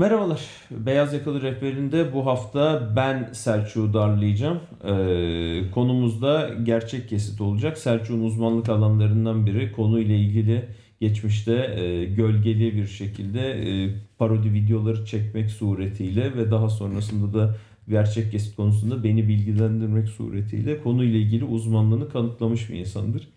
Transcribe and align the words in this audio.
Merhabalar. 0.00 0.40
Beyaz 0.70 1.12
Yakalı 1.12 1.42
Rehberi'nde 1.42 2.14
bu 2.14 2.26
hafta 2.26 2.92
ben 2.96 3.30
Selçuk'u 3.32 3.94
darlayacağım. 3.94 4.60
Ee, 4.84 5.70
konumuz 5.74 6.22
da 6.22 6.50
gerçek 6.62 7.08
kesit 7.08 7.40
olacak. 7.40 7.78
Selçuk'un 7.78 8.24
uzmanlık 8.24 8.68
alanlarından 8.68 9.46
biri. 9.46 9.72
Konuyla 9.72 10.14
ilgili 10.14 10.68
geçmişte 11.00 11.52
e, 11.52 12.04
gölgeli 12.04 12.76
bir 12.76 12.86
şekilde 12.86 13.50
e, 13.50 13.94
parodi 14.18 14.52
videoları 14.52 15.04
çekmek 15.04 15.50
suretiyle 15.50 16.36
ve 16.36 16.50
daha 16.50 16.68
sonrasında 16.68 17.38
da 17.38 17.56
gerçek 17.88 18.32
kesit 18.32 18.56
konusunda 18.56 19.04
beni 19.04 19.28
bilgilendirmek 19.28 20.08
suretiyle 20.08 20.82
konuyla 20.82 21.18
ilgili 21.18 21.44
uzmanlığını 21.44 22.08
kanıtlamış 22.08 22.70
bir 22.70 22.74
insandır. 22.74 23.28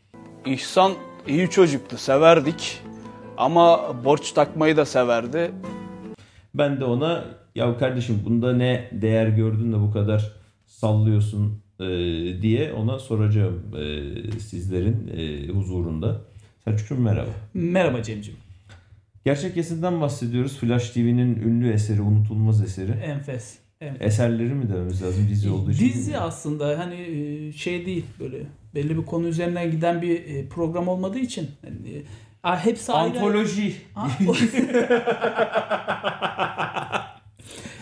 İhsan 0.46 0.92
iyi 1.28 1.50
çocuktu, 1.50 1.98
severdik. 1.98 2.80
Ama 3.38 3.96
borç 4.06 4.32
takmayı 4.32 4.78
da 4.78 4.86
severdi. 4.86 5.52
Ben 6.54 6.80
de 6.80 6.86
ona 6.86 7.26
ya 7.56 7.78
kardeşim 7.78 8.22
bunda 8.26 8.54
ne 8.54 8.90
değer 8.92 9.28
gördün 9.28 9.74
de 9.74 9.80
bu 9.80 9.92
kadar 9.92 10.32
sallıyorsun 10.66 11.64
e, 11.80 11.86
diye 12.42 12.74
ona 12.74 13.00
soracağım 13.00 13.64
e, 13.76 14.40
sizlerin 14.40 15.12
e, 15.18 15.48
huzurunda. 15.48 16.22
Selçuk'cum 16.64 17.02
merhaba. 17.02 17.30
Merhaba 17.54 18.04
Cem'ciğim. 18.04 18.40
Gerçek 19.26 19.56
kesinden 19.56 20.02
bahsediyoruz. 20.02 20.58
Flash 20.58 20.90
TV'nin 20.90 21.36
ünlü 21.36 21.72
eseri, 21.72 22.02
unutulmaz 22.02 22.62
eseri. 22.62 22.92
Enfes. 22.92 23.58
enfes. 23.82 24.08
Eserleri 24.08 24.54
mi 24.54 24.70
dememiz 24.70 25.04
lazım 25.04 25.28
dizi 25.30 25.50
olduğu 25.50 25.72
için? 25.72 25.86
Dizi 25.86 26.18
aslında 26.18 26.80
hani 26.80 26.96
e, 26.96 27.52
şey 27.52 27.86
değil 27.86 28.06
böyle 28.20 28.38
belli 28.76 28.98
bir 28.98 29.06
konu 29.06 29.28
üzerinden 29.28 29.72
giden 29.72 30.02
bir 30.02 30.26
e, 30.26 30.48
program 30.48 30.88
olmadığı 30.88 31.20
için 31.20 31.50
e, 31.64 31.70
hepsi 32.44 32.92
ayrı. 32.92 33.18
Antoloji. 33.18 33.76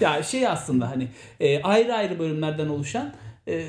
Ya 0.01 0.23
şey 0.23 0.47
aslında 0.47 0.89
hani 0.89 1.07
e, 1.39 1.61
ayrı 1.61 1.93
ayrı 1.93 2.19
bölümlerden 2.19 2.67
oluşan 2.69 3.13
e, 3.47 3.65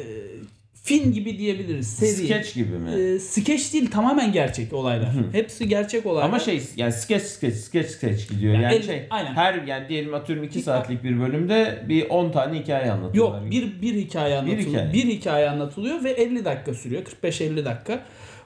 film 0.84 1.12
gibi 1.12 1.38
diyebiliriz. 1.38 1.88
Seri. 1.96 2.10
Skeç 2.10 2.54
gibi 2.54 2.78
mi? 2.78 2.90
E, 2.90 3.18
skeç 3.18 3.72
değil 3.74 3.90
tamamen 3.90 4.32
gerçek 4.32 4.72
olaylar. 4.72 5.08
Hepsi 5.32 5.68
gerçek 5.68 6.06
olaylar. 6.06 6.28
Ama 6.28 6.38
şey 6.38 6.62
yani 6.76 6.92
skeç 6.92 7.22
skeç 7.22 7.54
skeç 7.54 7.86
skeç 7.86 8.28
gidiyor. 8.28 8.54
Yani 8.54 8.62
Yani, 8.64 8.74
el- 8.74 8.82
şey 8.82 9.06
aynen. 9.10 9.34
her 9.34 9.54
yani 9.62 9.88
diyelim 9.88 10.14
atıyorum 10.14 10.44
2 10.44 10.58
Bir- 10.58 10.62
saatlik 10.64 11.04
bir 11.04 11.20
bölümde 11.20 11.84
bir 11.88 12.08
10 12.08 12.32
tane 12.32 12.58
hikaye 12.58 12.86
Yok 12.86 12.94
anlatıyorlar. 12.96 13.50
bir 13.50 13.82
bir 13.82 13.94
hikaye 13.94 14.36
anlatılıyor. 14.36 14.68
hikaye. 14.68 14.92
Bir 14.92 15.04
hikaye 15.04 15.50
anlatılıyor 15.50 16.04
ve 16.04 16.10
50 16.10 16.44
dakika 16.44 16.74
sürüyor. 16.74 17.02
45-50 17.22 17.64
dakika. 17.64 18.02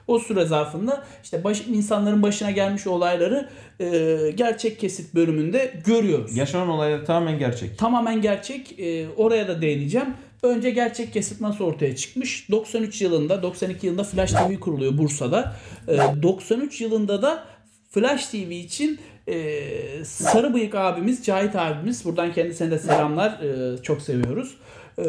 O 0.07 0.19
süre 0.19 0.45
zarfında 0.45 1.03
işte 1.23 1.43
baş, 1.43 1.61
insanların 1.67 2.23
başına 2.23 2.51
gelmiş 2.51 2.87
olayları 2.87 3.49
e, 3.79 4.31
gerçek 4.35 4.79
kesit 4.79 5.15
bölümünde 5.15 5.81
görüyoruz. 5.85 6.37
Yaşanan 6.37 6.69
olaylar 6.69 7.05
tamamen 7.05 7.39
gerçek. 7.39 7.77
Tamamen 7.77 8.21
gerçek. 8.21 8.79
E, 8.79 9.09
oraya 9.17 9.47
da 9.47 9.61
değineceğim. 9.61 10.07
Önce 10.43 10.69
gerçek 10.69 11.13
kesit 11.13 11.41
nasıl 11.41 11.63
ortaya 11.63 11.95
çıkmış? 11.95 12.51
93 12.51 13.01
yılında, 13.01 13.43
92 13.43 13.87
yılında 13.87 14.03
Flash 14.03 14.31
TV 14.31 14.59
kuruluyor 14.59 14.97
Bursa'da. 14.97 15.55
E, 15.87 15.97
93 16.23 16.81
yılında 16.81 17.21
da 17.21 17.43
Flash 17.89 18.25
TV 18.25 18.51
için 18.51 18.99
e, 19.27 19.63
Sarı 20.05 20.53
Bıyık 20.53 20.75
abimiz, 20.75 21.25
Cahit 21.25 21.55
abimiz, 21.55 22.05
buradan 22.05 22.33
kendisine 22.33 22.71
de 22.71 22.79
selamlar, 22.79 23.31
e, 23.31 23.81
çok 23.83 24.01
seviyoruz. 24.01 24.57
E, 24.99 25.05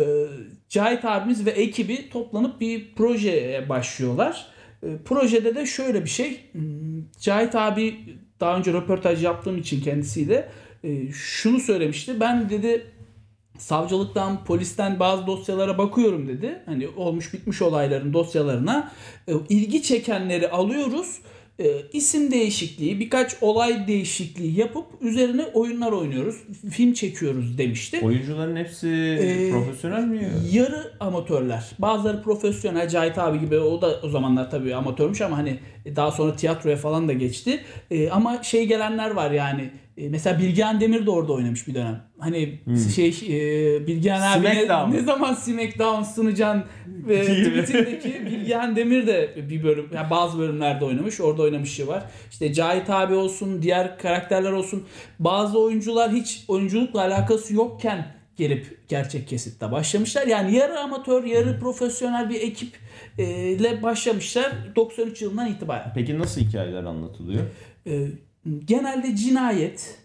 Cahit 0.68 1.04
abimiz 1.04 1.46
ve 1.46 1.50
ekibi 1.50 2.10
toplanıp 2.10 2.60
bir 2.60 2.94
projeye 2.94 3.68
başlıyorlar. 3.68 4.46
E, 4.82 4.86
projede 5.04 5.54
de 5.54 5.66
şöyle 5.66 6.04
bir 6.04 6.10
şey, 6.10 6.40
hmm, 6.52 7.02
Cahit 7.20 7.54
abi 7.54 7.94
daha 8.40 8.56
önce 8.56 8.72
röportaj 8.72 9.24
yaptığım 9.24 9.58
için 9.58 9.80
kendisiyle 9.80 10.48
e, 10.84 11.12
şunu 11.12 11.60
söylemişti. 11.60 12.20
Ben 12.20 12.50
dedi 12.50 12.86
savcılıktan, 13.58 14.44
polisten 14.44 15.00
bazı 15.00 15.26
dosyalara 15.26 15.78
bakıyorum 15.78 16.28
dedi. 16.28 16.62
Hani 16.66 16.88
olmuş 16.88 17.34
bitmiş 17.34 17.62
olayların 17.62 18.12
dosyalarına 18.12 18.92
e, 19.28 19.32
ilgi 19.48 19.82
çekenleri 19.82 20.50
alıyoruz. 20.50 21.18
E, 21.60 21.66
isim 21.92 22.30
değişikliği, 22.30 23.00
birkaç 23.00 23.36
olay 23.40 23.86
değişikliği 23.86 24.58
yapıp 24.58 24.86
üzerine 25.00 25.44
oyunlar 25.44 25.92
oynuyoruz, 25.92 26.36
film 26.70 26.92
çekiyoruz 26.92 27.58
demişti. 27.58 28.00
Oyuncuların 28.02 28.56
hepsi 28.56 28.88
Ee, 28.88 29.50
profesyonel 29.50 30.04
mi? 30.04 30.28
Yarı 30.52 30.92
amatörler. 31.00 31.64
Bazıları 31.78 32.22
profesyonel. 32.22 32.88
Cahit 32.88 33.18
abi 33.18 33.40
gibi 33.40 33.58
o 33.58 33.82
da 33.82 34.00
o 34.02 34.08
zamanlar 34.08 34.50
tabii 34.50 34.74
amatörmüş 34.74 35.20
ama 35.20 35.36
hani 35.38 35.58
daha 35.96 36.10
sonra 36.10 36.36
tiyatroya 36.36 36.76
falan 36.76 37.08
da 37.08 37.12
geçti. 37.12 37.60
Ee, 37.90 38.10
ama 38.10 38.42
şey 38.42 38.66
gelenler 38.66 39.10
var 39.10 39.30
yani. 39.30 39.70
Ee, 39.98 40.08
mesela 40.08 40.38
Bilgehan 40.38 40.80
Demir 40.80 41.06
de 41.06 41.10
orada 41.10 41.32
oynamış 41.32 41.68
bir 41.68 41.74
dönem. 41.74 42.02
Hani 42.18 42.60
şey 42.94 43.08
e, 43.08 43.86
Bilgehan 43.86 44.38
abi 44.38 44.46
ne, 44.46 44.90
ne 44.90 45.00
zaman 45.00 45.34
Smackdown 45.34 46.02
sunacaksın 46.02 46.64
ve 46.86 47.22
tweetindeki 47.24 48.26
Bilgehan 48.26 48.76
Demir 48.76 49.06
de 49.06 49.34
bir 49.50 49.64
bölüm 49.64 49.90
yani 49.94 50.10
bazı 50.10 50.38
bölümlerde 50.38 50.84
oynamış. 50.84 51.20
Orada 51.20 51.42
oynamışı 51.42 51.86
var. 51.88 52.04
İşte 52.30 52.52
Cahit 52.52 52.90
abi 52.90 53.14
olsun, 53.14 53.62
diğer 53.62 53.98
karakterler 53.98 54.52
olsun. 54.52 54.84
Bazı 55.18 55.58
oyuncular 55.58 56.12
hiç 56.12 56.44
oyunculukla 56.48 57.00
alakası 57.00 57.54
yokken 57.54 58.06
gelip 58.36 58.88
gerçek 58.88 59.28
kesitte 59.28 59.72
başlamışlar. 59.72 60.26
Yani 60.26 60.56
yarı 60.56 60.80
amatör, 60.80 61.24
yarı 61.24 61.58
profesyonel 61.60 62.30
bir 62.30 62.40
ekip 62.40 62.76
e, 63.18 63.82
başlamışlar 63.82 64.52
93 64.76 65.22
yılından 65.22 65.48
itibaren. 65.48 65.92
Peki 65.94 66.18
nasıl 66.18 66.40
hikayeler 66.40 66.84
anlatılıyor? 66.84 67.42
E, 67.86 68.08
genelde 68.64 69.16
cinayet, 69.16 69.98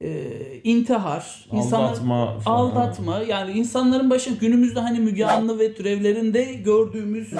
e, 0.00 0.28
intihar, 0.64 1.46
Aldatma 1.50 2.38
falan. 2.38 2.56
aldatma 2.56 3.18
yani 3.28 3.52
insanların 3.52 4.10
başına 4.10 4.36
günümüzde 4.36 4.80
hani 4.80 5.00
Müge 5.00 5.24
Anlı 5.26 5.58
ve 5.58 5.74
türevlerinde 5.74 6.44
gördüğümüz 6.54 7.32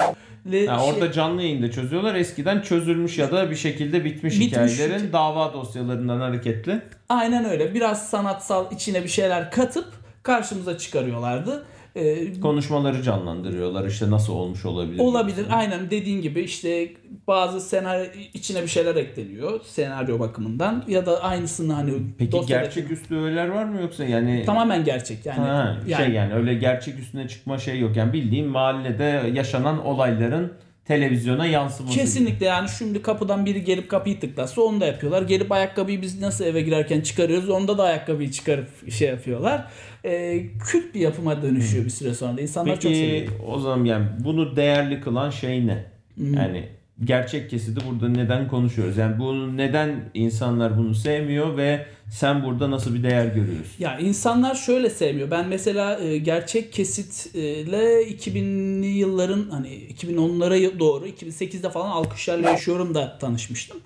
le- 0.51 0.67
Ha, 0.67 0.79
şey- 0.79 0.89
orada 0.89 1.11
canlı 1.11 1.41
yayında 1.41 1.71
çözüyorlar. 1.71 2.15
Eskiden 2.15 2.61
çözülmüş 2.61 3.17
ya 3.17 3.31
da 3.31 3.51
bir 3.51 3.55
şekilde 3.55 4.05
bitmiş, 4.05 4.33
Bitmiş 4.39 4.47
hikayelerin 4.47 4.93
hikaye. 4.97 5.13
dava 5.13 5.53
dosyalarından 5.53 6.19
hareketli. 6.19 6.81
aynen 7.09 7.45
öyle 7.45 7.73
biraz 7.73 8.09
sanatsal 8.09 8.71
içine 8.71 9.03
bir 9.03 9.09
şeyler 9.09 9.51
katıp 9.51 9.85
karşımıza 10.23 10.77
çıkarıyorlardı. 10.77 11.65
E, 11.95 12.39
Konuşmaları 12.39 13.01
canlandırıyorlar. 13.03 13.87
İşte 13.87 14.11
nasıl 14.11 14.33
olmuş 14.33 14.65
olabilir. 14.65 14.99
Olabilir. 14.99 15.45
Aynen 15.51 15.91
dediğin 15.91 16.21
gibi 16.21 16.41
işte 16.41 16.87
bazı 17.27 17.61
senaryo 17.61 18.05
içine 18.33 18.61
bir 18.61 18.67
şeyler 18.67 18.95
ekleniyor 18.95 19.59
senaryo 19.63 20.19
bakımından 20.19 20.83
ya 20.87 21.05
da 21.05 21.23
aynısını 21.23 21.73
hani 21.73 21.91
Peki 22.17 22.31
dosyadaki- 22.31 22.47
gerçeküstü 22.47 23.15
öğeler 23.15 23.47
var 23.47 23.63
mı 23.65 23.81
yoksa 23.81 24.03
yani 24.05 24.43
tamamen 24.45 24.83
gerçek 24.83 25.25
yani. 25.25 25.39
Ha, 25.39 25.77
yani 25.87 26.05
şey 26.05 26.13
yani 26.15 26.33
öyle 26.33 26.53
gerçek 26.53 26.99
üstüne 26.99 27.27
çıkma 27.27 27.57
şey 27.57 27.79
yok. 27.79 27.95
Yani 27.97 28.13
bildiğin 28.13 28.47
mahallede 28.47 29.31
yaşanan 29.33 29.85
olayların 29.85 30.53
televizyona 30.85 31.45
yansıması. 31.45 31.99
Kesinlikle 31.99 32.45
yani 32.45 32.69
şimdi 32.77 33.01
kapıdan 33.01 33.45
biri 33.45 33.63
gelip 33.63 33.89
kapıyı 33.89 34.19
tıklasa 34.19 34.61
onu 34.61 34.81
da 34.81 34.85
yapıyorlar. 34.85 35.21
Gelip 35.21 35.51
ayakkabıyı 35.51 36.01
biz 36.01 36.21
nasıl 36.21 36.45
eve 36.45 36.61
girerken 36.61 37.01
çıkarıyoruz 37.01 37.49
onda 37.49 37.77
da 37.77 37.83
ayakkabıyı 37.83 38.31
çıkarıp 38.31 38.91
şey 38.91 39.07
yapıyorlar. 39.07 39.67
Ee, 40.05 40.45
kült 40.59 40.95
bir 40.95 40.99
yapıma 40.99 41.41
dönüşüyor 41.41 41.85
bir 41.85 41.89
süre 41.89 42.13
sonra 42.13 42.37
da. 42.37 42.41
İnsanlar 42.41 42.79
çok 42.79 42.91
seviyor. 42.91 43.27
Peki 43.31 43.43
o 43.47 43.59
zaman 43.59 43.85
yani 43.85 44.05
bunu 44.19 44.55
değerli 44.55 45.01
kılan 45.01 45.29
şey 45.29 45.67
ne? 45.67 45.85
Hmm. 46.15 46.33
Yani 46.33 46.69
gerçek 47.03 47.49
kesidi 47.49 47.79
burada 47.89 48.09
neden 48.09 48.47
konuşuyoruz? 48.47 48.97
Yani 48.97 49.19
bunu 49.19 49.57
neden 49.57 50.09
insanlar 50.13 50.77
bunu 50.77 50.95
sevmiyor 50.95 51.57
ve 51.57 51.85
sen 52.09 52.43
burada 52.43 52.71
nasıl 52.71 52.93
bir 52.93 53.03
değer 53.03 53.25
görüyorsun? 53.25 53.73
Ya 53.79 53.99
insanlar 53.99 54.55
şöyle 54.55 54.89
sevmiyor. 54.89 55.31
Ben 55.31 55.47
mesela 55.47 55.99
e, 55.99 56.17
gerçek 56.17 56.73
kesitle 56.73 58.03
2000'li 58.03 58.87
yılların 58.87 59.49
hani 59.49 59.67
2010'lara 59.67 60.79
doğru 60.79 61.07
2008'de 61.07 61.69
falan 61.69 61.89
alkışlarla 61.89 62.49
yaşıyorum 62.49 62.95
da 62.95 63.17
tanışmıştım. 63.17 63.77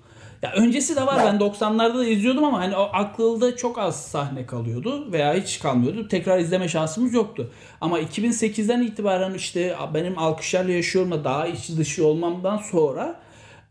Ya 0.42 0.52
öncesi 0.52 0.96
de 0.96 1.06
var. 1.06 1.22
Ben 1.24 1.36
90'larda 1.36 1.98
da 1.98 2.04
izliyordum 2.04 2.44
ama 2.44 2.58
hani 2.58 2.76
o 2.76 2.90
aklımda 2.92 3.56
çok 3.56 3.78
az 3.78 4.06
sahne 4.06 4.46
kalıyordu 4.46 5.12
veya 5.12 5.34
hiç 5.34 5.58
kalmıyordu. 5.58 6.08
Tekrar 6.08 6.38
izleme 6.38 6.68
şansımız 6.68 7.14
yoktu. 7.14 7.52
Ama 7.80 8.00
2008'den 8.00 8.82
itibaren 8.82 9.34
işte 9.34 9.76
benim 9.94 10.18
alkışlarla 10.18 10.72
yaşıyorumla 10.72 11.24
daha 11.24 11.46
içi 11.46 11.76
dışı 11.76 12.06
olmamdan 12.06 12.56
sonra 12.56 13.20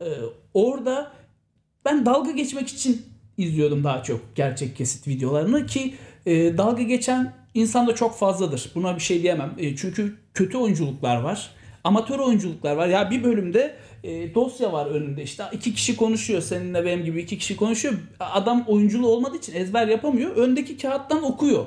e, 0.02 0.08
orada 0.54 1.12
ben 1.86 2.06
dalga 2.06 2.32
geçmek 2.32 2.68
için 2.68 3.06
izliyordum 3.38 3.84
daha 3.84 4.04
çok 4.04 4.36
gerçek 4.36 4.76
kesit 4.76 5.08
videolarını 5.08 5.66
ki 5.66 5.96
e, 6.26 6.58
dalga 6.58 6.84
geçen 6.84 7.34
insan 7.54 7.88
da 7.88 7.96
çok 7.96 8.18
fazladır. 8.18 8.72
Buna 8.76 8.96
bir 8.96 9.02
şey 9.02 9.22
diyemem. 9.22 9.54
E, 9.58 9.76
çünkü 9.76 10.16
kötü 10.34 10.58
oyunculuklar 10.58 11.22
var. 11.22 11.50
Amatör 11.84 12.20
oyunculuklar 12.20 12.76
var. 12.76 12.88
Ya 12.88 13.12
bir 13.12 13.24
bölümde 13.24 13.76
e, 14.04 14.36
dosya 14.36 14.74
var 14.74 14.86
önünde 14.86 15.24
işte 15.24 15.44
iki 15.52 15.74
kişi 15.74 15.98
konuşuyor 15.98 16.42
seninle 16.42 16.86
benim 16.86 17.06
gibi 17.06 17.22
iki 17.22 17.38
kişi 17.38 17.56
konuşuyor. 17.56 17.94
Adam 18.20 18.64
oyunculuğu 18.68 19.08
olmadığı 19.08 19.38
için 19.38 19.56
ezber 19.56 19.88
yapamıyor. 19.88 20.36
Öndeki 20.36 20.78
kağıttan 20.78 21.24
okuyor. 21.24 21.66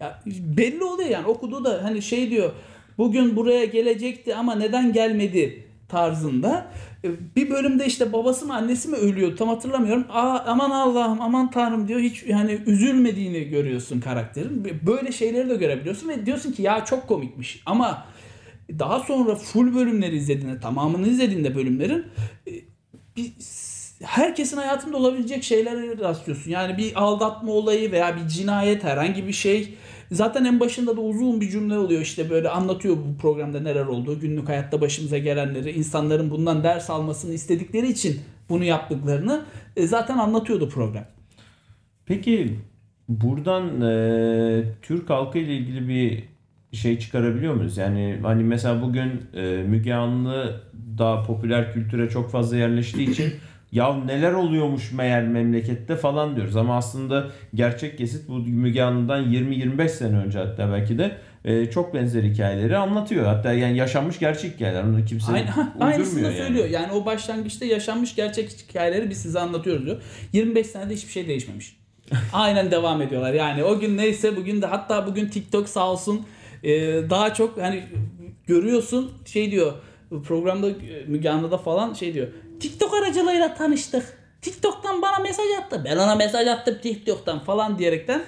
Ya 0.00 0.22
belli 0.26 0.84
oluyor 0.84 1.08
yani 1.08 1.26
okuduğu 1.26 1.64
da 1.64 1.80
hani 1.82 2.02
şey 2.02 2.30
diyor 2.30 2.52
bugün 2.98 3.36
buraya 3.36 3.64
gelecekti 3.64 4.34
ama 4.34 4.54
neden 4.54 4.92
gelmedi 4.92 5.64
tarzında. 5.88 6.66
E, 7.04 7.08
Bir 7.36 7.50
bölümde 7.50 7.86
işte 7.86 8.12
babası 8.12 8.46
mı 8.46 8.54
annesi 8.54 8.88
mi 8.88 8.96
ölüyor 8.96 9.36
tam 9.36 9.48
hatırlamıyorum. 9.48 10.06
Aa, 10.10 10.38
aman 10.46 10.70
Allah'ım 10.70 11.20
aman 11.20 11.50
Tanrım 11.50 11.88
diyor. 11.88 12.00
Hiç 12.00 12.22
yani 12.22 12.58
üzülmediğini 12.66 13.44
görüyorsun 13.44 14.00
karakterin. 14.00 14.80
Böyle 14.86 15.12
şeyleri 15.12 15.50
de 15.50 15.56
görebiliyorsun 15.56 16.08
ve 16.08 16.26
diyorsun 16.26 16.52
ki 16.52 16.62
ya 16.62 16.84
çok 16.84 17.08
komikmiş. 17.08 17.62
Ama 17.66 18.06
daha 18.78 19.00
sonra 19.00 19.34
full 19.34 19.74
bölümleri 19.74 20.16
izlediğinde, 20.16 20.60
tamamını 20.60 21.08
izlediğinde 21.08 21.54
bölümlerin 21.54 22.04
e, 22.46 22.52
bir 23.16 23.32
herkesin 24.02 24.56
hayatında 24.56 24.96
olabilecek 24.96 25.44
şeylere 25.44 25.98
rastlıyorsun. 25.98 26.50
Yani 26.50 26.78
bir 26.78 26.92
aldatma 27.02 27.52
olayı 27.52 27.92
veya 27.92 28.16
bir 28.16 28.28
cinayet 28.28 28.84
herhangi 28.84 29.26
bir 29.26 29.32
şey. 29.32 29.74
Zaten 30.12 30.44
en 30.44 30.60
başında 30.60 30.96
da 30.96 31.00
uzun 31.00 31.40
bir 31.40 31.50
cümle 31.50 31.78
oluyor 31.78 32.00
işte 32.00 32.30
böyle 32.30 32.48
anlatıyor 32.48 32.96
bu 32.96 33.18
programda 33.20 33.60
neler 33.60 33.86
olduğu, 33.86 34.20
günlük 34.20 34.48
hayatta 34.48 34.80
başımıza 34.80 35.18
gelenleri, 35.18 35.70
insanların 35.70 36.30
bundan 36.30 36.64
ders 36.64 36.90
almasını 36.90 37.34
istedikleri 37.34 37.88
için 37.88 38.20
bunu 38.48 38.64
yaptıklarını 38.64 39.44
e, 39.76 39.86
zaten 39.86 40.18
anlatıyordu 40.18 40.68
program. 40.68 41.04
Peki 42.06 42.58
buradan 43.08 43.80
e, 43.80 44.64
Türk 44.82 45.10
halkı 45.10 45.38
ile 45.38 45.56
ilgili 45.56 45.88
bir 45.88 46.24
şey 46.72 46.98
çıkarabiliyor 46.98 47.54
muyuz? 47.54 47.76
Yani 47.76 48.18
hani 48.22 48.44
mesela 48.44 48.82
bugün 48.82 49.22
e, 49.34 49.42
Müge 49.42 49.94
Anlı 49.94 50.60
daha 50.98 51.22
popüler 51.22 51.72
kültüre 51.72 52.08
çok 52.08 52.30
fazla 52.30 52.56
yerleştiği 52.56 53.10
için 53.10 53.32
ya 53.72 53.94
neler 53.94 54.32
oluyormuş 54.32 54.92
meğer 54.92 55.28
memlekette 55.28 55.96
falan 55.96 56.36
diyoruz. 56.36 56.56
Ama 56.56 56.76
aslında 56.76 57.26
gerçek 57.54 57.98
kesit 57.98 58.28
bu 58.28 58.38
Müge 58.38 58.82
Anlı'dan 58.82 59.24
20-25 59.32 59.88
sene 59.88 60.16
önce 60.16 60.38
hatta 60.38 60.72
belki 60.72 60.98
de 60.98 61.16
e, 61.44 61.70
çok 61.70 61.94
benzer 61.94 62.22
hikayeleri 62.22 62.76
anlatıyor. 62.76 63.26
Hatta 63.26 63.52
yani 63.52 63.76
yaşanmış 63.76 64.18
gerçek 64.18 64.54
hikayeler. 64.54 64.82
Onu 64.82 65.04
kimse 65.04 65.32
Aynı, 65.32 65.46
uydurmuyor 65.98 66.30
yani. 66.30 66.38
söylüyor. 66.38 66.68
Yani. 66.68 66.92
o 66.92 67.06
başlangıçta 67.06 67.64
yaşanmış 67.64 68.14
gerçek 68.14 68.50
hikayeleri 68.68 69.10
biz 69.10 69.18
size 69.18 69.40
anlatıyoruz 69.40 69.86
diyor. 69.86 70.02
25 70.32 70.66
senede 70.66 70.94
hiçbir 70.94 71.12
şey 71.12 71.28
değişmemiş. 71.28 71.76
Aynen 72.32 72.70
devam 72.70 73.02
ediyorlar. 73.02 73.32
Yani 73.32 73.64
o 73.64 73.80
gün 73.80 73.96
neyse 73.96 74.36
bugün 74.36 74.62
de 74.62 74.66
hatta 74.66 75.06
bugün 75.06 75.28
TikTok 75.28 75.68
sağ 75.68 75.90
olsun 75.90 76.26
e, 76.62 76.70
daha 77.10 77.34
çok 77.34 77.58
hani 77.58 77.84
görüyorsun 78.46 79.12
şey 79.26 79.50
diyor 79.50 79.72
programda 80.24 80.68
Müge 81.06 81.30
Anlı'da 81.30 81.58
falan 81.58 81.94
şey 81.94 82.14
diyor. 82.14 82.28
TikTok 82.60 82.94
aracılığıyla 82.94 83.54
tanıştık. 83.54 84.18
TikTok'tan 84.42 85.02
bana 85.02 85.18
mesaj 85.18 85.46
attı. 85.60 85.82
Ben 85.84 85.96
ona 85.96 86.14
mesaj 86.14 86.46
attım 86.46 86.78
TikTok'tan 86.82 87.38
falan 87.38 87.78
diyerekten 87.78 88.22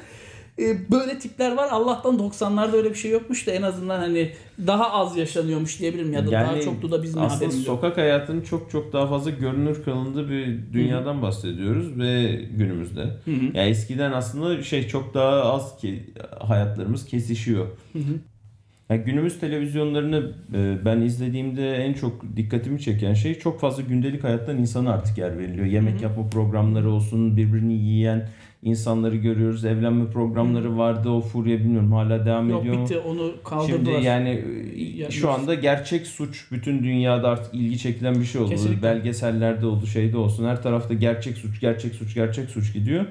böyle 0.91 1.19
tipler 1.19 1.56
var. 1.56 1.69
Allah'tan 1.70 2.19
90'larda 2.19 2.76
öyle 2.76 2.91
bir 2.91 2.94
şey 2.94 3.11
yokmuş 3.11 3.47
da 3.47 3.50
en 3.50 3.62
azından 3.62 3.99
hani 3.99 4.32
daha 4.67 4.93
az 4.93 5.17
yaşanıyormuş 5.17 5.81
diyebilirim 5.81 6.12
ya 6.12 6.26
da 6.26 6.31
daha 6.32 6.61
çoktu 6.61 6.91
da 6.91 7.03
bizim 7.03 7.20
aslında 7.23 7.37
haberimiz 7.37 7.67
yok. 7.67 7.76
sokak 7.76 7.97
hayatının 7.97 8.41
çok 8.41 8.70
çok 8.70 8.93
daha 8.93 9.06
fazla 9.06 9.31
görünür 9.31 9.85
kılındığı 9.85 10.31
bir 10.31 10.73
dünyadan 10.73 11.23
bahsediyoruz 11.23 11.99
ve 11.99 12.41
günümüzde. 12.56 13.06
Yani 13.26 13.69
eskiden 13.69 14.12
aslında 14.12 14.62
şey 14.62 14.88
çok 14.88 15.14
daha 15.14 15.43
az 15.43 15.76
ki 15.76 16.14
hayatlarımız 16.41 17.05
kesişiyor. 17.05 17.67
Yani 18.91 19.05
günümüz 19.05 19.41
televizyonlarını 19.41 20.32
e, 20.55 20.85
ben 20.85 21.00
izlediğimde 21.00 21.76
en 21.76 21.93
çok 21.93 22.37
dikkatimi 22.37 22.81
çeken 22.81 23.14
şey 23.14 23.38
çok 23.38 23.61
fazla 23.61 23.82
gündelik 23.82 24.25
hayattan 24.25 24.59
insana 24.59 24.93
artık 24.93 25.19
yer 25.19 25.38
veriliyor. 25.38 25.67
Yemek 25.67 26.03
yapma 26.03 26.31
programları 26.31 26.91
olsun, 26.91 27.37
birbirini 27.37 27.75
yiyen 27.75 28.29
insanları 28.62 29.17
görüyoruz. 29.17 29.64
Evlenme 29.64 30.11
programları 30.11 30.79
vardı. 30.79 31.11
O 31.11 31.20
furya 31.20 31.59
bilmiyorum 31.59 31.93
hala 31.93 32.26
devam 32.26 32.50
Yok 32.50 32.61
ediyor 32.61 32.76
mu? 32.76 32.85
bitti 32.85 32.99
onu 32.99 33.32
kaldırdılar. 33.44 33.93
Şimdi 33.93 34.06
yani 34.06 34.44
e, 35.06 35.11
şu 35.11 35.31
anda 35.31 35.55
gerçek 35.55 36.06
suç 36.06 36.47
bütün 36.53 36.82
dünyada 36.82 37.29
artık 37.29 37.55
ilgi 37.55 37.79
çekilen 37.79 38.14
bir 38.14 38.25
şey 38.25 38.41
oldu. 38.41 38.50
Kesinlikle. 38.50 38.82
Belgesellerde 38.82 39.67
oldu, 39.67 39.87
şeyde 39.87 40.17
olsun. 40.17 40.44
Her 40.44 40.62
tarafta 40.62 40.94
gerçek 40.94 41.37
suç, 41.37 41.61
gerçek 41.61 41.94
suç, 41.94 42.14
gerçek 42.14 42.50
suç 42.50 42.73
gidiyor. 42.73 43.05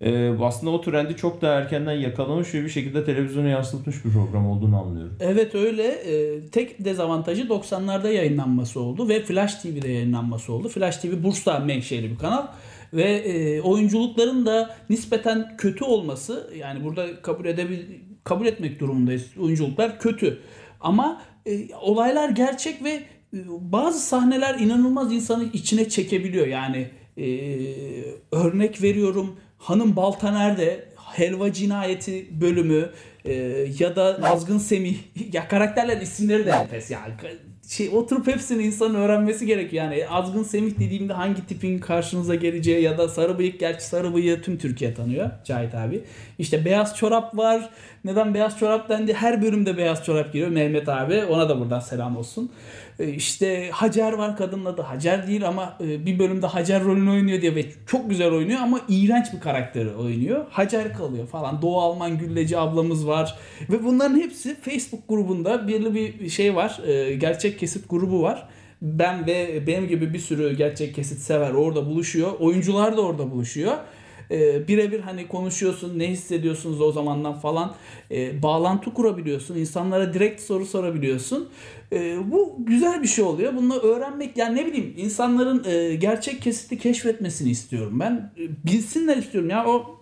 Ee, 0.00 0.30
aslında 0.42 0.70
o 0.70 0.80
trendi 0.80 1.16
çok 1.16 1.42
daha 1.42 1.54
erkenden 1.54 1.92
yakalamış 1.92 2.54
ve 2.54 2.64
bir 2.64 2.68
şekilde 2.68 3.04
televizyona 3.04 3.48
yansıtmış 3.48 4.04
bir 4.04 4.10
program 4.10 4.50
olduğunu 4.50 4.80
anlıyorum. 4.82 5.16
Evet 5.20 5.54
öyle. 5.54 5.82
Ee, 5.82 6.40
tek 6.52 6.84
dezavantajı 6.84 7.42
90'larda 7.42 8.12
yayınlanması 8.12 8.80
oldu 8.80 9.08
ve 9.08 9.22
Flash 9.22 9.54
TV'de 9.54 9.88
yayınlanması 9.88 10.52
oldu. 10.52 10.68
Flash 10.68 10.96
TV 10.96 11.22
Bursa 11.22 11.58
menşeli 11.58 12.10
bir 12.10 12.18
kanal 12.18 12.46
ve 12.94 13.12
e, 13.12 13.60
oyunculukların 13.60 14.46
da 14.46 14.76
nispeten 14.90 15.56
kötü 15.56 15.84
olması 15.84 16.50
yani 16.56 16.84
burada 16.84 17.22
kabul 17.22 17.44
edebil 17.44 17.78
kabul 18.24 18.46
etmek 18.46 18.80
durumundayız. 18.80 19.26
Oyunculuklar 19.40 19.98
kötü. 19.98 20.40
Ama 20.80 21.22
e, 21.46 21.74
olaylar 21.74 22.28
gerçek 22.28 22.84
ve 22.84 22.90
e, 22.90 23.38
bazı 23.48 24.00
sahneler 24.00 24.58
inanılmaz 24.58 25.12
insanı 25.12 25.44
içine 25.52 25.88
çekebiliyor. 25.88 26.46
Yani 26.46 26.90
e, 27.16 27.26
örnek 28.32 28.82
veriyorum 28.82 29.36
Hanım 29.58 29.96
Balta 29.96 30.32
nerede? 30.32 30.90
Helva 31.10 31.52
Cinayeti 31.52 32.40
bölümü 32.40 32.90
e, 33.24 33.32
ya 33.78 33.96
da 33.96 34.20
Azgın 34.22 34.58
Semih 34.58 34.98
ya 35.32 35.48
karakterlerin 35.48 36.00
isimleri 36.00 36.46
de 36.46 36.50
enfes 36.50 36.90
yani 36.90 37.12
şey 37.70 37.88
oturup 37.88 38.26
hepsini 38.26 38.62
insanın 38.62 38.94
öğrenmesi 38.94 39.46
gerekiyor 39.46 39.84
yani 39.84 40.08
Azgın 40.08 40.42
Semih 40.42 40.78
dediğimde 40.78 41.12
hangi 41.12 41.46
tipin 41.46 41.78
karşınıza 41.78 42.34
geleceği 42.34 42.82
ya 42.82 42.98
da 42.98 43.08
sarı 43.08 43.38
bıyık 43.38 43.60
gerçi 43.60 43.84
sarı 43.84 44.14
bıyığı 44.14 44.42
tüm 44.42 44.58
Türkiye 44.58 44.94
tanıyor 44.94 45.30
Cahit 45.44 45.74
abi 45.74 46.04
işte 46.38 46.64
beyaz 46.64 46.96
çorap 46.96 47.36
var 47.36 47.70
neden 48.04 48.34
beyaz 48.34 48.58
çorap 48.58 48.88
dendi 48.88 49.14
her 49.14 49.42
bölümde 49.42 49.76
beyaz 49.76 50.04
çorap 50.04 50.32
giriyor 50.32 50.50
Mehmet 50.50 50.88
abi 50.88 51.24
ona 51.24 51.48
da 51.48 51.60
buradan 51.60 51.80
selam 51.80 52.16
olsun 52.16 52.50
E, 53.00 53.08
işte 53.08 53.70
Hacer 53.70 54.12
var 54.12 54.36
kadının 54.36 54.64
adı 54.64 54.82
Hacer 54.82 55.26
değil 55.26 55.48
ama 55.48 55.76
e, 55.80 56.06
bir 56.06 56.18
bölümde 56.18 56.46
Hacer 56.46 56.84
rolünü 56.84 57.10
oynuyor 57.10 57.42
diye 57.42 57.54
ve 57.54 57.64
çok 57.86 58.10
güzel 58.10 58.32
oynuyor 58.32 58.60
ama 58.60 58.80
iğrenç 58.88 59.26
bir 59.32 59.40
karakteri 59.40 59.90
oynuyor. 59.90 60.44
Hacer 60.50 60.96
kalıyor 60.96 61.26
falan. 61.26 61.62
Doğu 61.62 61.80
Alman 61.80 62.18
Gülleci 62.18 62.58
ablamız 62.58 63.06
var. 63.06 63.38
Ve 63.70 63.84
bunların 63.84 64.20
hepsi 64.20 64.60
Facebook 64.60 65.08
grubunda 65.08 65.68
belirli 65.68 65.94
bir 65.94 66.28
şey 66.28 66.56
var. 66.56 66.80
E, 66.86 67.14
Gerçek 67.14 67.59
kesit 67.60 67.90
grubu 67.90 68.22
var. 68.22 68.48
Ben 68.82 69.26
ve 69.26 69.66
benim 69.66 69.88
gibi 69.88 70.14
bir 70.14 70.18
sürü 70.18 70.56
gerçek 70.56 70.94
kesit 70.94 71.18
sever 71.18 71.50
orada 71.50 71.86
buluşuyor. 71.86 72.32
Oyuncular 72.40 72.96
da 72.96 73.00
orada 73.00 73.30
buluşuyor. 73.30 73.72
E, 74.30 74.68
birebir 74.68 75.00
hani 75.00 75.28
konuşuyorsun 75.28 75.98
ne 75.98 76.08
hissediyorsunuz 76.10 76.80
o 76.80 76.92
zamandan 76.92 77.34
falan 77.34 77.74
E, 78.10 78.42
bağlantı 78.42 78.94
kurabiliyorsun 78.94 79.56
insanlara 79.56 80.14
direkt 80.14 80.40
soru 80.40 80.66
sorabiliyorsun 80.66 81.48
E, 81.92 82.30
bu 82.30 82.56
güzel 82.58 83.02
bir 83.02 83.08
şey 83.08 83.24
oluyor 83.24 83.56
bunu 83.56 83.76
öğrenmek 83.76 84.36
yani 84.36 84.56
ne 84.56 84.66
bileyim 84.66 84.94
insanların 84.96 85.64
e, 85.64 85.94
gerçek 85.94 86.42
kesiti 86.42 86.78
keşfetmesini 86.78 87.50
istiyorum 87.50 88.00
ben 88.00 88.32
E, 88.38 88.66
bilsinler 88.66 89.16
istiyorum 89.16 89.50
ya 89.50 89.66
o 89.66 89.99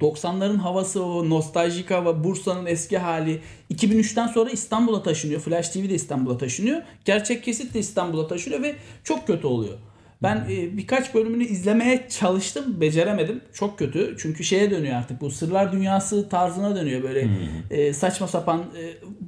90'ların 0.00 0.56
havası 0.56 1.04
o 1.04 1.30
nostaljik 1.30 1.90
hava 1.90 2.24
Bursa'nın 2.24 2.66
eski 2.66 2.98
hali. 2.98 3.40
2003'ten 3.74 4.26
sonra 4.26 4.50
İstanbul'a 4.50 5.02
taşınıyor. 5.02 5.40
Flash 5.40 5.68
TV 5.68 5.78
de 5.78 5.94
İstanbul'a 5.94 6.38
taşınıyor. 6.38 6.82
Gerçek 7.04 7.44
kesit 7.44 7.74
de 7.74 7.78
İstanbul'a 7.78 8.26
taşınıyor 8.26 8.62
ve 8.62 8.74
çok 9.04 9.26
kötü 9.26 9.46
oluyor. 9.46 9.78
Ben 10.22 10.36
e, 10.50 10.76
birkaç 10.76 11.14
bölümünü 11.14 11.44
izlemeye 11.44 12.06
çalıştım, 12.08 12.80
beceremedim. 12.80 13.40
Çok 13.52 13.78
kötü. 13.78 14.16
Çünkü 14.18 14.44
şeye 14.44 14.70
dönüyor 14.70 14.96
artık. 14.96 15.20
Bu 15.20 15.30
sırlar 15.30 15.72
dünyası 15.72 16.28
tarzına 16.28 16.76
dönüyor 16.76 17.02
böyle. 17.02 17.28
E, 17.70 17.92
saçma 17.92 18.28
sapan 18.28 18.60
e, 18.60 18.82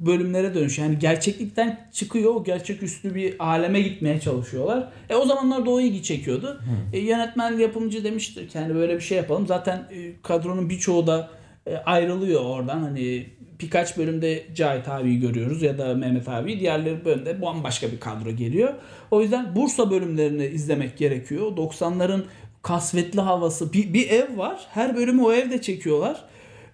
bölümlere 0.05 0.53
dönüşüyor. 0.53 0.87
Yani 0.87 0.99
gerçeklikten 0.99 1.89
çıkıyor, 1.93 2.35
o 2.35 2.43
gerçeküstü 2.43 3.15
bir 3.15 3.35
aleme 3.39 3.81
gitmeye 3.81 4.19
çalışıyorlar. 4.19 4.89
E 5.09 5.15
o 5.15 5.25
zamanlar 5.25 5.65
da 5.65 5.69
o 5.69 5.79
ilgi 5.79 6.03
çekiyordu. 6.03 6.61
E, 6.93 6.99
yönetmen 6.99 7.57
yapımcı 7.57 8.03
demiştir 8.03 8.47
ki 8.47 8.59
hani 8.59 8.75
böyle 8.75 8.95
bir 8.95 9.01
şey 9.01 9.17
yapalım. 9.17 9.47
Zaten 9.47 9.77
e, 9.77 10.21
kadronun 10.23 10.69
birçoğu 10.69 11.07
da 11.07 11.29
e, 11.67 11.75
ayrılıyor 11.75 12.41
oradan. 12.41 12.79
Hani 12.79 13.25
birkaç 13.61 13.97
bölümde 13.97 14.43
Cahit 14.55 14.89
abiyi 14.89 15.19
görüyoruz 15.19 15.61
ya 15.61 15.77
da 15.77 15.93
Mehmet 15.93 16.29
abi. 16.29 16.59
Diğerleri 16.59 17.05
bölümde 17.05 17.41
bambaşka 17.41 17.91
bir 17.91 17.99
kadro 17.99 18.31
geliyor. 18.31 18.73
O 19.11 19.21
yüzden 19.21 19.55
Bursa 19.55 19.91
bölümlerini 19.91 20.45
izlemek 20.45 20.97
gerekiyor. 20.97 21.57
90'ların 21.57 22.23
kasvetli 22.61 23.21
havası. 23.21 23.73
Bir, 23.73 23.93
bir 23.93 24.09
ev 24.09 24.37
var. 24.37 24.67
Her 24.69 24.95
bölümü 24.95 25.21
o 25.21 25.33
evde 25.33 25.61
çekiyorlar. 25.61 26.25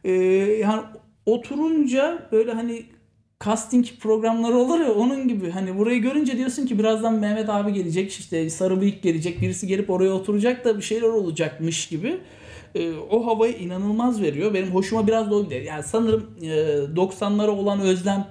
Ee, 0.04 0.12
yani 0.62 0.82
oturunca 1.26 2.28
böyle 2.32 2.52
hani 2.52 2.86
casting 3.46 3.86
programları 4.00 4.58
olur 4.58 4.80
ya 4.80 4.94
onun 4.94 5.28
gibi 5.28 5.50
hani 5.50 5.78
burayı 5.78 6.02
görünce 6.02 6.38
diyorsun 6.38 6.66
ki 6.66 6.80
birazdan 6.80 7.14
Mehmet 7.14 7.50
abi 7.50 7.74
gelecek 7.74 8.12
işte 8.12 8.50
sarı 8.50 8.82
bıyık 8.82 9.04
gelecek 9.04 9.42
birisi 9.42 9.68
gelip 9.68 9.90
oraya 9.90 10.12
oturacak 10.12 10.66
da 10.66 10.78
bir 10.78 10.82
şeyler 10.82 11.08
olacakmış 11.08 11.88
gibi 11.88 12.18
e, 12.76 12.92
o 13.12 13.26
havayı 13.28 13.54
inanılmaz 13.54 14.22
veriyor. 14.22 14.54
Benim 14.54 14.68
hoşuma 14.68 15.08
biraz 15.08 15.32
da 15.32 15.36
o 15.36 15.44
gidiyor. 15.44 15.62
Yani 15.62 15.84
sanırım 15.84 16.26
e, 16.42 16.48
90'lara 16.96 17.50
olan 17.50 17.80
özlem 17.80 18.28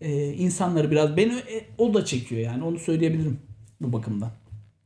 e, 0.00 0.32
insanları 0.32 0.90
biraz 0.90 1.16
beni 1.16 1.32
e, 1.32 1.66
o 1.78 1.94
da 1.94 2.04
çekiyor 2.04 2.40
yani 2.40 2.64
onu 2.64 2.78
söyleyebilirim 2.78 3.38
bu 3.80 3.92
bakımdan. 3.92 4.30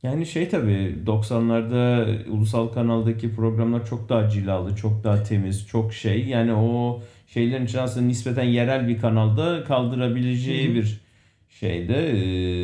Yani 0.03 0.25
şey 0.25 0.49
tabii 0.49 0.95
90'larda 1.05 2.29
ulusal 2.29 2.67
kanaldaki 2.67 3.35
programlar 3.35 3.85
çok 3.85 4.09
daha 4.09 4.29
cilalı, 4.29 4.75
çok 4.75 5.03
daha 5.03 5.23
temiz, 5.23 5.67
çok 5.67 5.93
şey. 5.93 6.25
Yani 6.25 6.53
o 6.53 7.01
şeylerin 7.27 7.65
için 7.65 7.77
aslında 7.77 8.05
nispeten 8.05 8.43
yerel 8.43 8.87
bir 8.87 8.99
kanalda 8.99 9.63
kaldırabileceği 9.63 10.75
bir 10.75 11.01
şeyde 11.49 12.09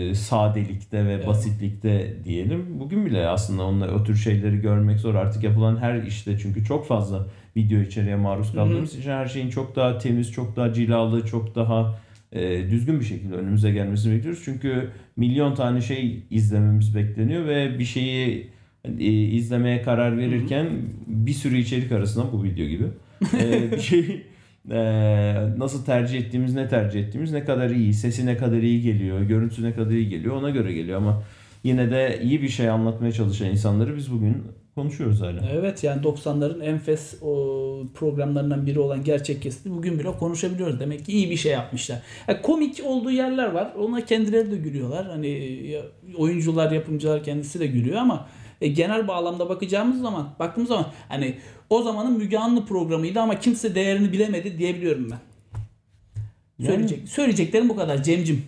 e, 0.10 0.16
sadelikte 0.16 1.06
ve 1.06 1.14
Evet. 1.14 1.28
basitlikte 1.28 2.14
diyelim. 2.26 2.66
Bugün 2.80 3.06
bile 3.06 3.28
aslında 3.28 3.64
onlar 3.64 3.90
o 3.90 4.04
tür 4.04 4.16
şeyleri 4.16 4.58
görmek 4.58 5.00
zor. 5.00 5.16
Artık 5.16 5.44
yapılan 5.44 5.78
her 5.78 6.04
işte 6.04 6.38
çünkü 6.42 6.66
çok 6.66 6.88
fazla 6.88 7.28
video 7.56 7.80
içeriğe 7.80 8.16
maruz 8.16 8.54
kaldığımız 8.54 8.96
için 9.00 9.12
her 9.12 9.26
şeyin 9.26 9.50
çok 9.50 9.76
daha 9.76 9.98
temiz, 9.98 10.32
çok 10.32 10.56
daha 10.56 10.74
cilalı, 10.74 11.26
çok 11.26 11.56
daha 11.56 12.00
e, 12.32 12.70
düzgün 12.70 13.00
bir 13.00 13.06
şekilde 13.06 13.36
önümüze 13.36 13.72
gelmesini 13.72 14.16
bekliyoruz. 14.16 14.42
Çünkü 14.46 14.90
milyon 15.18 15.56
tane 15.56 15.82
şey 15.82 16.24
izlememiz 16.30 16.96
bekleniyor 16.96 17.46
ve 17.48 17.80
bir 17.80 17.86
şeyi 17.86 18.48
e, 19.00 19.12
izlemeye 19.12 19.82
karar 19.82 20.18
verirken 20.18 20.68
bir 21.08 21.34
sürü 21.34 21.58
içerik 21.58 21.92
arasından 21.92 22.32
bu 22.32 22.44
video 22.44 22.66
gibi 22.66 22.86
e, 23.40 23.72
bir 23.72 23.82
şey 23.82 24.24
nasıl 25.58 25.86
tercih 25.86 26.20
ettiğimiz, 26.20 26.56
ne 26.56 26.68
tercih 26.68 27.00
ettiğimiz, 27.00 27.32
ne 27.32 27.44
kadar 27.44 27.70
iyi, 27.70 27.94
sesi 27.94 28.26
ne 28.26 28.38
kadar 28.38 28.58
iyi 28.58 28.82
geliyor, 28.82 29.22
görüntüsü 29.22 29.64
ne 29.64 29.74
kadar 29.74 29.92
iyi 29.92 30.10
geliyor 30.10 30.36
ona 30.36 30.50
göre 30.50 30.74
geliyor 30.74 30.98
ama 30.98 31.24
yine 31.64 31.92
de 31.92 32.20
iyi 32.24 32.42
bir 32.42 32.50
şey 32.50 32.70
anlatmaya 32.70 33.12
çalışan 33.12 33.48
insanları 33.48 33.98
biz 33.98 34.12
bugün 34.12 34.44
konuşuyoruz 34.76 35.22
hala. 35.22 35.50
Evet 35.54 35.84
yani 35.84 36.02
90'ların 36.02 36.64
enfes 36.64 37.16
o 37.22 37.84
programlarından 37.94 38.66
biri 38.66 38.80
olan 38.80 39.04
gerçek 39.04 39.42
kesiti 39.42 39.72
bugün 39.72 40.00
bile 40.00 40.12
konuşabiliyoruz. 40.12 40.80
Demek 40.80 41.06
ki 41.06 41.12
iyi 41.12 41.30
bir 41.30 41.38
şey 41.38 41.52
yapmışlar. 41.52 42.02
Yani 42.28 42.42
komik 42.42 42.82
olduğu 42.86 43.12
yerler 43.12 43.52
var. 43.52 43.74
Ona 43.80 44.06
kendileri 44.06 44.52
de 44.52 44.58
gülüyorlar. 44.58 45.06
Hani 45.06 45.82
oyuncular, 46.18 46.72
yapımcılar 46.72 47.24
kendisi 47.24 47.60
de 47.60 47.68
gülüyor 47.68 47.98
ama 47.98 48.28
e, 48.64 48.68
genel 48.68 49.08
bağlamda 49.08 49.50
bakacağımız 49.50 50.02
zaman, 50.02 50.30
baktığımız 50.40 50.70
zaman 50.70 50.86
hani 51.10 51.36
o 51.70 51.82
zamanın 51.82 52.18
Müge 52.18 52.38
Anlı 52.38 52.66
programıydı 52.66 53.20
ama 53.20 53.40
kimse 53.40 53.76
değerini 53.76 54.12
bilemedi 54.12 54.58
diyebiliyorum 54.58 55.12
ben. 55.12 55.20
Yani- 56.60 56.72
Söyleyecek, 56.74 57.10
söyleyeceklerim 57.10 57.70
bu 57.70 57.76
kadar 57.76 58.04
Cemcim. 58.04 58.44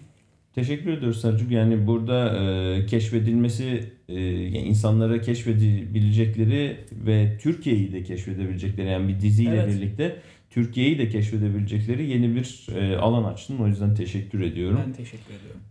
Teşekkür 0.55 0.91
ediyoruz 0.91 1.22
Selçuk. 1.22 1.51
Yani 1.51 1.88
burada 1.88 2.38
e, 2.38 2.86
keşfedilmesi, 2.86 3.84
e, 4.10 4.22
yani 4.22 4.57
insanlara 4.57 5.22
keşfedebilecekleri 5.22 6.77
ve 6.91 7.38
Türkiye'yi 7.41 7.93
de 7.93 8.03
keşfedebilecekleri 8.03 8.88
yani 8.89 9.07
bir 9.07 9.19
diziyle 9.22 9.55
Evet. 9.55 9.67
birlikte 9.75 10.15
Türkiye'yi 10.56 10.98
de 10.98 11.10
keşfedebilecekleri 11.10 12.10
yeni 12.10 12.36
bir 12.36 12.68
e, 12.76 12.98
alan 12.98 13.24
açtın. 13.24 13.58
O 13.58 13.68
yüzden 13.68 13.96
teşekkür 13.96 14.42
ediyorum. 14.42 14.80
Ben 14.86 14.94
teşekkür 14.94 15.34
ediyorum. 15.34 15.62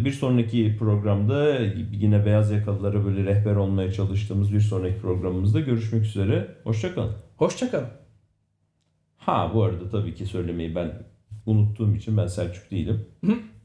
E, 0.00 0.04
bir 0.04 0.12
sonraki 0.12 0.76
programda 0.78 1.58
yine 1.92 2.26
beyaz 2.26 2.50
yakalılara 2.50 3.04
böyle 3.04 3.24
rehber 3.24 3.56
olmaya 3.56 3.92
çalıştığımız 3.92 4.52
bir 4.52 4.60
sonraki 4.60 5.00
programımızda 5.00 5.60
görüşmek 5.60 6.04
üzere. 6.04 6.48
Hoşçakalın. 6.64 7.12
Hoşçakalın. 7.36 7.88
Ha 9.16 9.50
bu 9.54 9.62
arada 9.62 9.90
tabii 9.90 10.14
ki 10.14 10.26
söylemeyi 10.26 10.74
ben 10.74 10.92
unuttuğum 11.46 11.94
için 11.94 12.16
ben 12.16 12.26
Selçuk 12.26 12.70
değilim. 12.70 13.04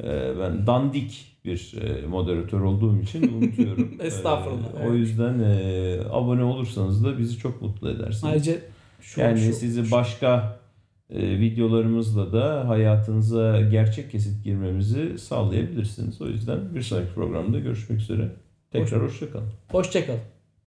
Ee, 0.03 0.39
ben 0.39 0.67
dandik 0.67 1.37
bir 1.45 1.73
e, 1.81 2.07
moderatör 2.07 2.61
olduğum 2.61 3.01
için 3.01 3.33
unutuyorum. 3.33 3.93
Estağfurullah, 3.99 4.69
evet. 4.79 4.89
O 4.89 4.93
yüzden 4.93 5.39
e, 5.39 5.99
abone 6.11 6.43
olursanız 6.43 7.05
da 7.05 7.17
bizi 7.19 7.37
çok 7.37 7.61
mutlu 7.61 7.89
edersiniz. 7.89 8.23
Ayrıca 8.23 8.53
şu, 9.01 9.21
yani 9.21 9.39
şu- 9.39 9.53
sizi 9.53 9.91
başka 9.91 10.59
e, 10.59 10.62
videolarımızla 11.09 12.33
da 12.33 12.67
hayatınıza 12.67 13.61
gerçek 13.61 14.11
kesit 14.11 14.43
girmemizi 14.43 15.19
sağlayabilirsiniz. 15.19 16.21
O 16.21 16.27
yüzden 16.27 16.75
bir 16.75 16.81
sonraki 16.81 17.13
programda 17.13 17.59
görüşmek 17.59 17.99
üzere. 17.99 18.31
Tekrar 18.71 19.03
hoşçakalın. 19.03 19.49
Hoşçakalın. 19.71 20.19